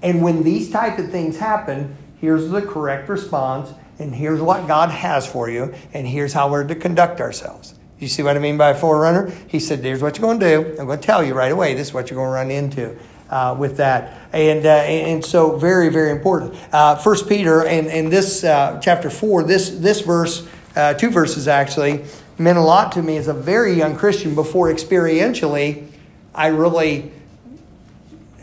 [0.02, 4.90] And when these type of things happen, here's the correct response, and here's what God
[4.90, 7.74] has for you, and here's how we're to conduct ourselves.
[7.98, 9.32] You see what I mean by a forerunner?
[9.48, 10.80] He said, Here's what you're going to do.
[10.80, 11.74] I'm going to tell you right away.
[11.74, 12.96] This is what you're going to run into
[13.30, 14.28] uh, with that.
[14.32, 16.54] And, uh, and so, very, very important.
[16.72, 21.48] Uh, First Peter, and, and this uh, chapter 4, this, this verse, uh, two verses
[21.48, 22.04] actually,
[22.38, 25.88] meant a lot to me as a very young Christian before experientially
[26.36, 27.10] I really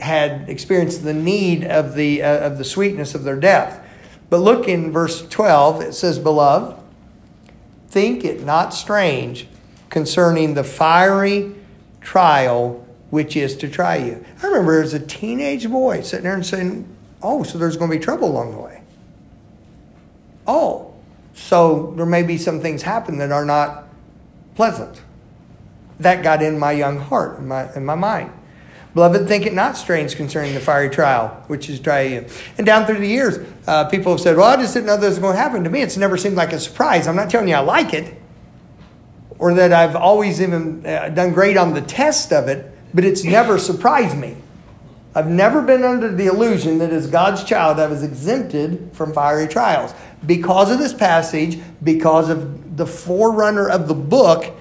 [0.04, 3.82] had experienced the need of the, uh, of the sweetness of their death.
[4.30, 6.78] But look in verse 12, it says, Beloved,
[7.88, 9.48] think it not strange
[9.90, 11.56] concerning the fiery
[12.02, 14.26] trial which is to try you.
[14.42, 16.88] I remember as a teenage boy sitting there and saying,
[17.22, 18.82] Oh, so there's going to be trouble along the way.
[20.46, 20.94] Oh,
[21.34, 23.88] so there may be some things happen that are not
[24.56, 25.02] pleasant.
[26.00, 28.34] That got in my young heart, in my, in my mind.
[28.94, 32.28] Beloved, think it not strange concerning the fiery trial, which is try you.
[32.58, 35.12] And down through the years, uh, people have said, Well, I just didn't know this
[35.12, 35.82] was going to happen to me.
[35.82, 37.08] It's never seemed like a surprise.
[37.08, 38.16] I'm not telling you I like it
[39.40, 43.24] or that I've always even uh, done great on the test of it, but it's
[43.24, 44.38] never surprised me.
[45.16, 49.48] I've never been under the illusion that as God's child, I was exempted from fiery
[49.48, 49.94] trials.
[50.26, 54.56] Because of this passage, because of the forerunner of the book,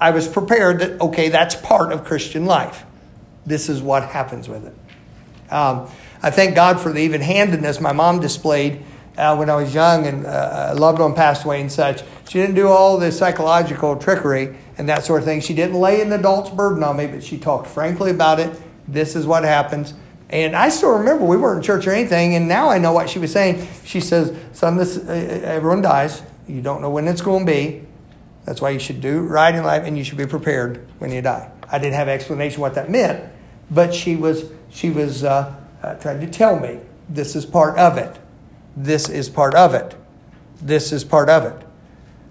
[0.00, 2.85] I was prepared that, okay, that's part of Christian life.
[3.46, 4.74] This is what happens with it.
[5.52, 5.88] Um,
[6.22, 8.82] I thank God for the even handedness my mom displayed
[9.16, 12.02] uh, when I was young and uh, loved one passed away and such.
[12.28, 15.40] She didn't do all the psychological trickery and that sort of thing.
[15.40, 18.60] She didn't lay an adult's burden on me, but she talked frankly about it.
[18.88, 19.94] This is what happens.
[20.28, 23.08] And I still remember we weren't in church or anything, and now I know what
[23.08, 23.66] she was saying.
[23.84, 25.12] She says, "Son, this uh,
[25.44, 26.20] everyone dies.
[26.48, 27.82] You don't know when it's going to be.
[28.44, 31.22] That's why you should do right in life, and you should be prepared when you
[31.22, 33.32] die." I didn't have an explanation what that meant,
[33.70, 37.96] but she was she was uh, uh, trying to tell me this is part of
[37.96, 38.18] it.
[38.76, 39.94] This is part of it.
[40.60, 41.66] This is part of it.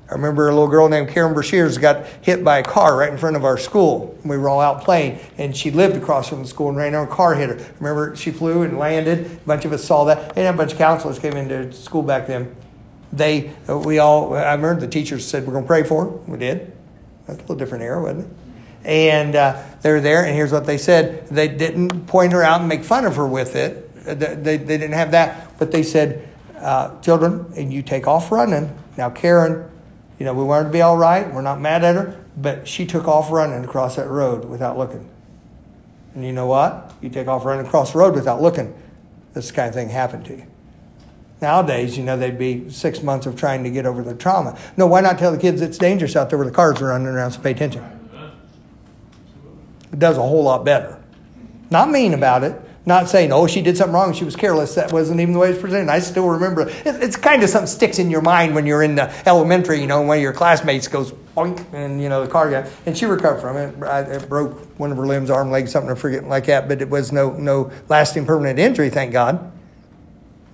[0.09, 3.17] I remember a little girl named Karen Brashears got hit by a car right in
[3.17, 4.15] front of our school.
[4.23, 7.11] We were all out playing, and she lived across from the school and ran over
[7.11, 7.73] a car hit her.
[7.79, 9.25] Remember, she flew and landed.
[9.25, 12.27] A bunch of us saw that, and a bunch of counselors came into school back
[12.27, 12.55] then.
[13.11, 16.11] They, we all, I remember the teachers said, We're going to pray for her.
[16.11, 16.71] We did.
[17.25, 18.44] That's a little different era, wasn't it?
[18.85, 21.27] And uh, they're there, and here's what they said.
[21.27, 23.93] They didn't point her out and make fun of her with it.
[24.05, 26.27] They, they, they didn't have that, but they said,
[26.59, 28.75] uh, Children, and you take off running.
[28.95, 29.69] Now, Karen,
[30.19, 31.31] you know, we want her to be all right.
[31.33, 35.09] We're not mad at her, but she took off running across that road without looking.
[36.13, 36.93] And you know what?
[37.01, 38.73] You take off running across the road without looking.
[39.33, 40.45] This kind of thing happened to you.
[41.41, 44.57] Nowadays, you know, they'd be six months of trying to get over the trauma.
[44.77, 47.07] No, why not tell the kids it's dangerous out there where the cars are running
[47.07, 47.83] around, so pay attention.
[49.95, 51.01] It does a whole lot better.
[51.69, 54.75] Not mean about it, not saying, oh, she did something wrong, she was careless.
[54.75, 55.89] That wasn't even the way it's presented.
[55.89, 56.69] I still remember.
[56.83, 60.01] It's kind of something sticks in your mind when you're in the elementary, you know,
[60.01, 63.39] one of your classmates goes boink, and, you know, the car got, and she recovered
[63.39, 63.73] from it.
[64.11, 66.89] It broke one of her limbs, arm, leg, something, I forget like that, but it
[66.89, 69.49] was no, no lasting permanent injury, thank God.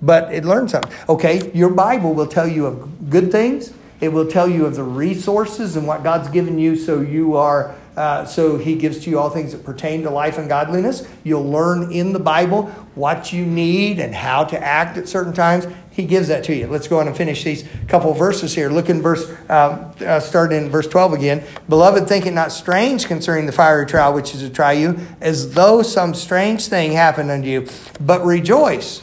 [0.04, 0.94] But it learned something.
[1.10, 3.74] Okay, your Bible will tell you of good things.
[4.02, 7.76] It will tell you of the resources and what God's given you so you are
[7.96, 11.08] uh, so he gives to you all things that pertain to life and godliness.
[11.24, 15.68] You'll learn in the Bible what you need and how to act at certain times.
[15.92, 16.68] He gives that to you.
[16.68, 18.70] Let's go on and finish these couple verses here.
[18.70, 21.44] Look in verse, um, uh, starting in verse 12 again.
[21.68, 25.54] Beloved, think it not strange concerning the fiery trial which is to try you, as
[25.54, 27.68] though some strange thing happened unto you.
[28.00, 29.02] But rejoice,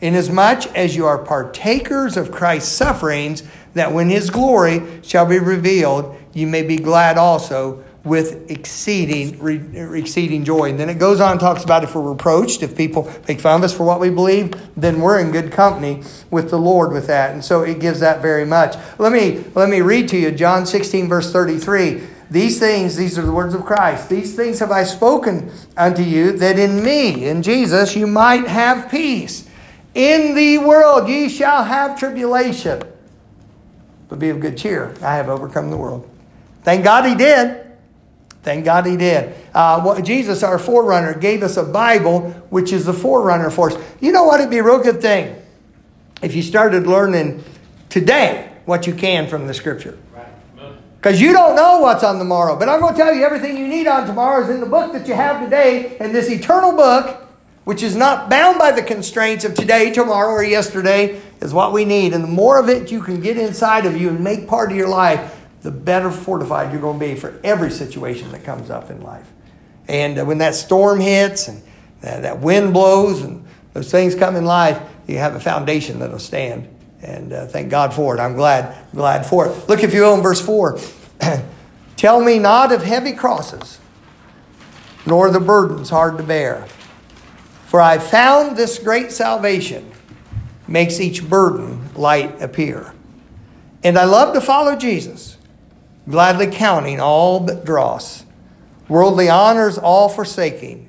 [0.00, 3.42] inasmuch as you are partakers of Christ's sufferings,
[3.74, 9.60] that when his glory shall be revealed, you may be glad also with exceeding re,
[9.98, 10.70] exceeding joy.
[10.70, 13.60] And then it goes on and talks about if we're reproached, if people make fun
[13.60, 17.06] of us for what we believe, then we're in good company with the Lord with
[17.06, 17.32] that.
[17.32, 18.76] And so it gives that very much.
[18.98, 22.02] Let me let me read to you John 16 verse 33.
[22.30, 24.08] These things, these are the words of Christ.
[24.08, 28.90] These things have I spoken unto you that in me, in Jesus, you might have
[28.90, 29.48] peace.
[29.94, 32.82] In the world ye shall have tribulation.
[34.08, 34.94] But be of good cheer.
[35.00, 36.08] I have overcome the world.
[36.64, 37.63] Thank God he did.
[38.44, 39.34] Thank God he did.
[39.52, 43.82] Uh, Jesus, our forerunner, gave us a Bible, which is the forerunner for us.
[44.00, 44.40] You know what?
[44.40, 45.34] It'd be a real good thing
[46.22, 47.42] if you started learning
[47.88, 49.98] today what you can from the Scripture.
[50.96, 52.58] Because you don't know what's on tomorrow.
[52.58, 54.92] But I'm going to tell you everything you need on tomorrow is in the book
[54.92, 57.24] that you have today, in this eternal book
[57.64, 61.84] which is not bound by the constraints of today, tomorrow, or yesterday, is what we
[61.84, 62.12] need.
[62.12, 64.76] And the more of it you can get inside of you and make part of
[64.76, 68.90] your life, the better fortified you're going to be for every situation that comes up
[68.90, 69.26] in life.
[69.88, 71.62] And uh, when that storm hits and
[72.02, 76.68] that wind blows and those things come in life, you have a foundation that'll stand.
[77.00, 78.20] And uh, thank God for it.
[78.20, 79.68] I'm glad, glad for it.
[79.68, 80.78] Look, if you will, in verse 4.
[81.96, 83.78] Tell me not of heavy crosses,
[85.06, 86.66] nor the burdens hard to bear.
[87.66, 89.90] For I found this great salvation
[90.68, 92.92] makes each burden light appear.
[93.82, 95.33] And I love to follow Jesus,
[96.08, 98.24] gladly counting all but dross,
[98.88, 100.88] worldly honors all forsaking,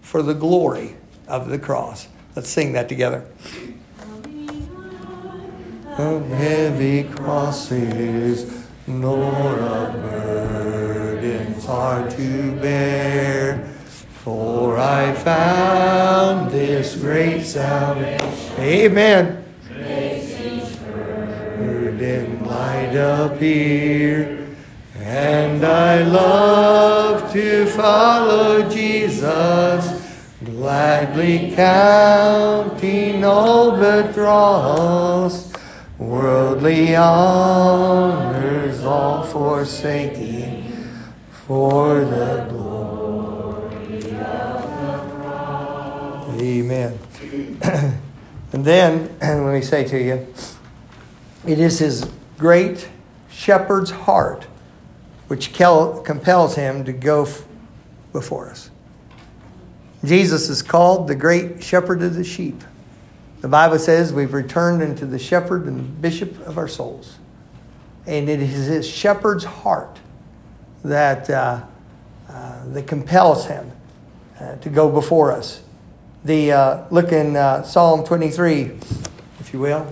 [0.00, 0.96] for the glory
[1.26, 2.08] of the cross.
[2.36, 3.24] Let's sing that together.
[5.98, 13.68] Of heavy crosses, nor of burdens hard to bear.
[14.24, 18.60] For I found this great salvation.
[18.60, 19.44] Amen.
[21.58, 24.41] Burden light appear.
[25.22, 33.76] And I love to follow Jesus gladly counting all
[34.12, 35.52] dross,
[35.96, 40.72] worldly honors all forsaking
[41.30, 46.40] for the glory of the cross.
[46.40, 46.98] Amen.
[48.52, 50.26] and then, and let me say to you,
[51.46, 52.88] it is his great
[53.30, 54.48] shepherd's heart
[55.32, 57.26] which compels him to go
[58.12, 58.68] before us.
[60.04, 62.62] Jesus is called the great shepherd of the sheep.
[63.40, 67.16] The Bible says we've returned into the shepherd and bishop of our souls.
[68.06, 70.00] And it is his shepherd's heart
[70.84, 71.64] that, uh,
[72.28, 73.72] uh, that compels him
[74.38, 75.62] uh, to go before us.
[76.26, 78.70] The, uh, look in uh, Psalm 23,
[79.40, 79.90] if you will.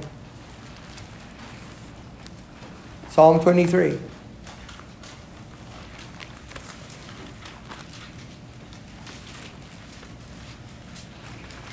[3.09, 4.10] Psalm 23.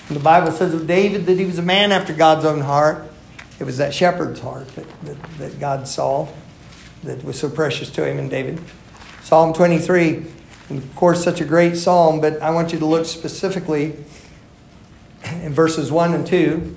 [0.10, 3.04] The Bible says of David that he was a man after God's own heart.
[3.60, 6.30] It was that shepherd's heart that, that, that God saw
[7.04, 8.62] that was so precious to him in David.
[9.24, 10.26] Psalm 23,
[10.70, 13.98] of course, such a great psalm, but I want you to look specifically
[15.26, 16.76] in verses 1 and 2.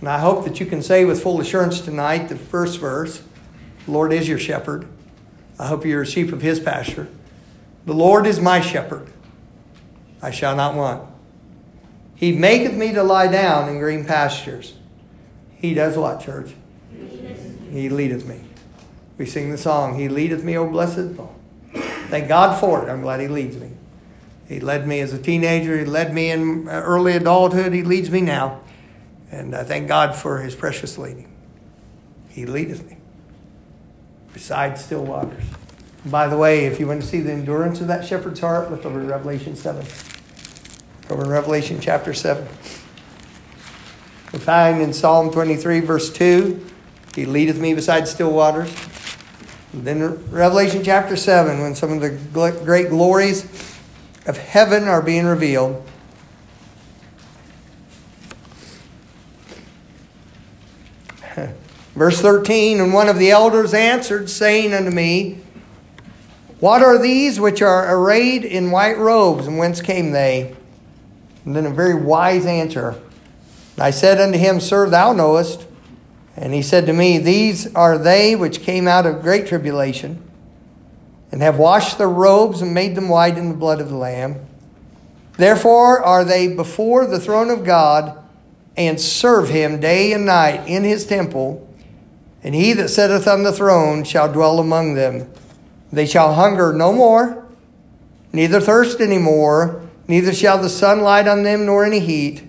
[0.00, 3.22] And I hope that you can say with full assurance tonight the first verse
[3.86, 4.88] The Lord is your shepherd.
[5.60, 7.06] I hope you're a sheep of his pasture.
[7.86, 9.06] The Lord is my shepherd.
[10.20, 11.11] I shall not want.
[12.22, 14.74] He maketh me to lie down in green pastures.
[15.56, 16.54] He does what, church?
[17.72, 18.42] He leadeth me.
[19.18, 21.16] We sing the song, He leadeth me, O blessed
[22.10, 22.88] Thank God for it.
[22.88, 23.72] I'm glad He leads me.
[24.48, 25.76] He led me as a teenager.
[25.76, 27.72] He led me in early adulthood.
[27.72, 28.60] He leads me now.
[29.32, 31.28] And I thank God for His precious leading.
[32.28, 32.98] He leadeth me
[34.32, 35.42] beside still waters.
[36.06, 38.86] By the way, if you want to see the endurance of that shepherd's heart, look
[38.86, 39.84] over Revelation 7
[41.10, 42.46] over Revelation chapter 7.
[44.32, 46.64] We find in Psalm 23, verse 2,
[47.14, 48.74] He leadeth me beside still waters.
[49.72, 52.10] And then Revelation chapter 7, when some of the
[52.64, 53.44] great glories
[54.26, 55.84] of heaven are being revealed.
[61.94, 65.40] Verse 13, and one of the elders answered, saying unto me,
[66.60, 70.56] What are these which are arrayed in white robes, and whence came they?
[71.44, 73.00] And then a very wise answer.
[73.78, 75.66] I said unto him, Sir, thou knowest.
[76.36, 80.22] And he said to me, These are they which came out of great tribulation,
[81.30, 84.36] and have washed their robes and made them white in the blood of the Lamb.
[85.36, 88.18] Therefore are they before the throne of God,
[88.76, 91.68] and serve him day and night in his temple.
[92.42, 95.30] And he that sitteth on the throne shall dwell among them.
[95.92, 97.46] They shall hunger no more,
[98.32, 102.48] neither thirst any more neither shall the sun light on them nor any heat.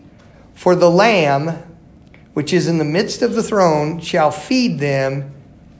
[0.53, 1.61] For the Lamb,
[2.33, 5.33] which is in the midst of the throne, shall feed them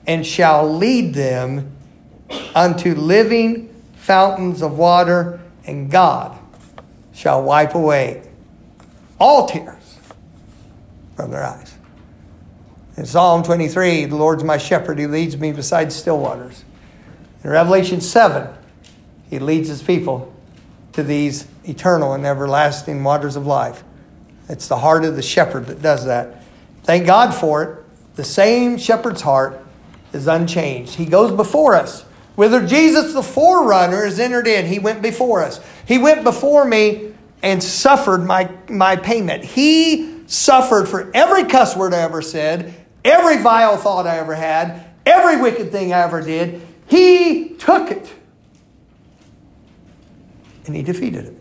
[0.06, 1.74] and shall lead them
[2.54, 6.38] unto living fountains of water, and God
[7.14, 8.22] shall wipe away
[9.18, 9.98] all tears
[11.16, 11.74] from their eyes.
[12.96, 16.64] In Psalm 23, the Lord's my shepherd, he leads me beside still waters.
[17.42, 18.48] In Revelation 7,
[19.30, 20.33] he leads his people
[20.94, 23.84] to these eternal and everlasting waters of life.
[24.48, 26.42] It's the heart of the shepherd that does that.
[26.82, 27.84] Thank God for it.
[28.16, 29.60] The same shepherd's heart
[30.12, 30.94] is unchanged.
[30.94, 32.02] He goes before us.
[32.36, 35.60] Whether Jesus, the forerunner, is entered in, he went before us.
[35.86, 39.44] He went before me and suffered my, my payment.
[39.44, 42.74] He suffered for every cuss word I ever said,
[43.04, 46.60] every vile thought I ever had, every wicked thing I ever did.
[46.86, 48.12] He took it.
[50.66, 51.34] And he defeated it.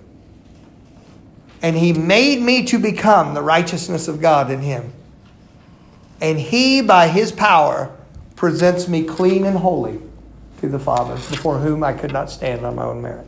[1.61, 4.91] And he made me to become the righteousness of God in him.
[6.19, 7.95] And he, by his power,
[8.35, 9.99] presents me clean and holy
[10.59, 13.27] to the Father, before whom I could not stand on my own merit.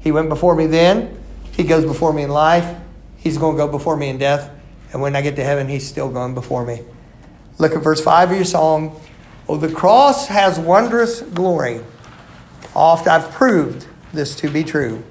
[0.00, 1.16] He went before me then.
[1.52, 2.78] He goes before me in life.
[3.16, 4.50] He's going to go before me in death.
[4.92, 6.80] And when I get to heaven, he's still going before me.
[7.58, 9.00] Look at verse 5 of your song.
[9.48, 11.80] Oh, the cross has wondrous glory.
[12.74, 15.02] Oft I've proved this to be true.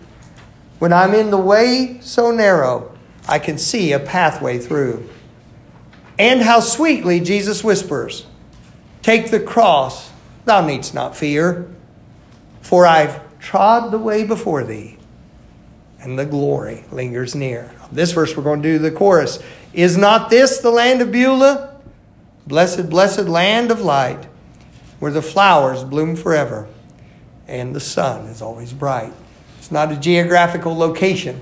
[0.79, 2.97] When I'm in the way so narrow,
[3.27, 5.09] I can see a pathway through.
[6.17, 8.25] And how sweetly Jesus whispers,
[9.01, 10.11] Take the cross,
[10.45, 11.69] thou needst not fear,
[12.61, 14.97] for I've trod the way before thee,
[15.99, 17.73] and the glory lingers near.
[17.91, 19.39] This verse we're going to do the chorus.
[19.73, 21.79] Is not this the land of Beulah?
[22.47, 24.25] Blessed, blessed land of light,
[24.99, 26.67] where the flowers bloom forever
[27.49, 29.11] and the sun is always bright.
[29.57, 31.41] It's not a geographical location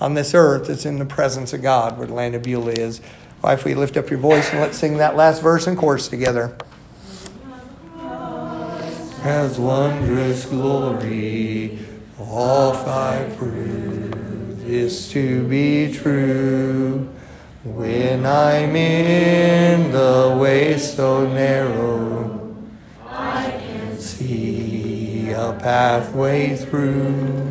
[0.00, 3.00] on this earth, it's in the presence of God where the land of Beulah is.
[3.40, 6.08] Why, if we lift up your voice and let's sing that last verse and chorus
[6.08, 6.56] together.
[9.22, 11.78] Has wondrous glory,
[12.18, 17.08] oft I prove this to be true.
[17.64, 22.54] When I'm in the way so narrow,
[23.06, 24.73] I can see
[25.34, 27.50] a pathway through.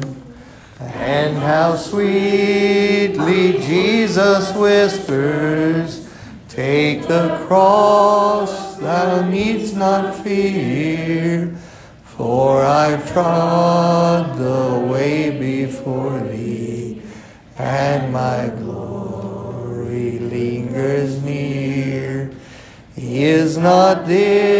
[0.80, 6.10] And how sweetly Jesus whispers,
[6.50, 11.56] Take the cross, thou needst not fear,
[12.04, 17.02] for I've trod the way before thee,
[17.58, 22.32] and my glory lingers near.
[22.96, 24.53] He is not this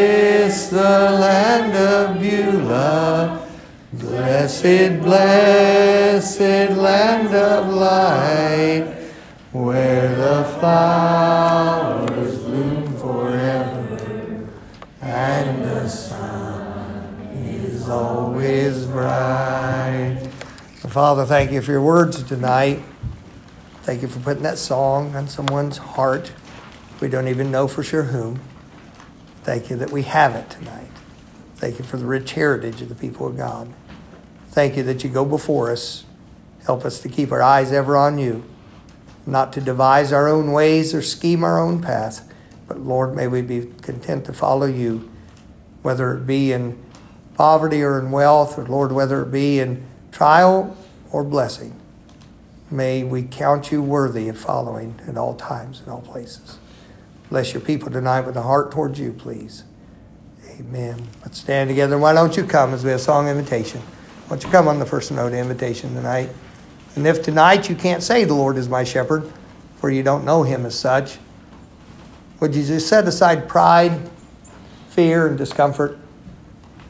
[4.64, 8.96] Blessed, blessed land of light,
[9.52, 14.48] where the flowers bloom forever,
[15.02, 20.30] and the sun is always bright.
[20.78, 22.82] Father, thank you for your words tonight.
[23.82, 26.32] Thank you for putting that song on someone's heart.
[27.02, 28.40] We don't even know for sure whom.
[29.44, 30.92] Thank you that we have it tonight.
[31.56, 33.74] Thank you for the rich heritage of the people of God.
[34.54, 36.06] Thank you that you go before us.
[36.64, 38.44] Help us to keep our eyes ever on you,
[39.26, 42.32] not to devise our own ways or scheme our own path,
[42.68, 45.10] but Lord, may we be content to follow you,
[45.82, 46.80] whether it be in
[47.34, 50.78] poverty or in wealth, or Lord, whether it be in trial
[51.12, 51.76] or blessing.
[52.70, 56.60] May we count you worthy of following at all times and all places.
[57.32, 59.64] Bless your people tonight with a heart towards you, please.
[60.60, 61.08] Amen.
[61.24, 61.98] Let's stand together.
[61.98, 63.82] Why don't you come as we have song invitation?
[64.34, 66.28] Why don't you come on the first note invitation tonight?
[66.96, 69.32] And if tonight you can't say the Lord is my shepherd,
[69.76, 71.20] for you don't know him as such,
[72.40, 74.10] would you just set aside pride,
[74.90, 76.00] fear, and discomfort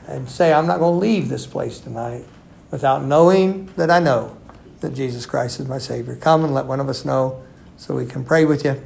[0.08, 2.24] and say, I'm not going to leave this place tonight
[2.72, 4.38] without knowing that I know
[4.80, 6.16] that Jesus Christ is my Savior?
[6.16, 7.44] Come and let one of us know
[7.76, 8.82] so we can pray with you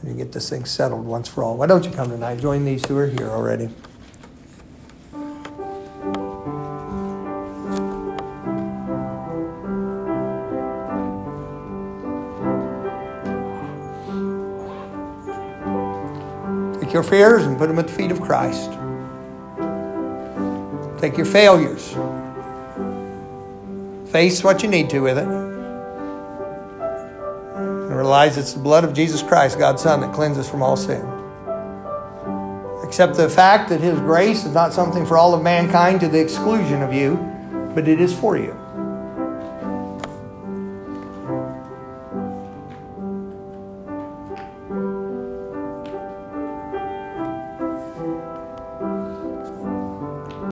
[0.00, 1.58] and you get this thing settled once for all.
[1.58, 2.40] Why don't you come tonight?
[2.40, 3.68] Join these who are here already.
[16.92, 18.70] Take your fears and put them at the feet of Christ.
[21.00, 21.96] Take your failures.
[24.12, 25.26] Face what you need to with it.
[27.56, 31.00] And realize it's the blood of Jesus Christ, God's Son, that cleanses from all sin.
[32.84, 36.20] Accept the fact that His grace is not something for all of mankind to the
[36.20, 37.16] exclusion of you,
[37.74, 38.54] but it is for you.